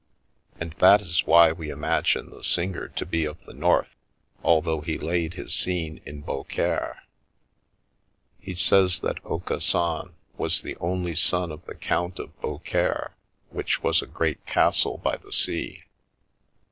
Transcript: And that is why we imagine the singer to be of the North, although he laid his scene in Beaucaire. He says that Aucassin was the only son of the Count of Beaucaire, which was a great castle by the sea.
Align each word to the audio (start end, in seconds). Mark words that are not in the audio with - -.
And 0.59 0.71
that 0.79 0.99
is 0.99 1.27
why 1.27 1.51
we 1.51 1.69
imagine 1.69 2.31
the 2.31 2.43
singer 2.43 2.87
to 2.87 3.05
be 3.05 3.23
of 3.23 3.37
the 3.45 3.53
North, 3.53 3.95
although 4.41 4.81
he 4.81 4.97
laid 4.97 5.35
his 5.35 5.53
scene 5.53 6.01
in 6.07 6.21
Beaucaire. 6.21 7.03
He 8.39 8.55
says 8.55 9.01
that 9.01 9.23
Aucassin 9.23 10.13
was 10.37 10.63
the 10.63 10.75
only 10.77 11.13
son 11.13 11.51
of 11.51 11.65
the 11.65 11.75
Count 11.75 12.17
of 12.17 12.35
Beaucaire, 12.41 13.11
which 13.51 13.83
was 13.83 14.01
a 14.01 14.07
great 14.07 14.43
castle 14.47 14.97
by 14.97 15.17
the 15.17 15.31
sea. 15.31 15.83